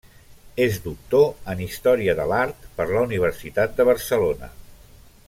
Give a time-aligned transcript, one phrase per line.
[0.63, 4.55] És doctor en Història de l'Art per la Universitat de Barcelona.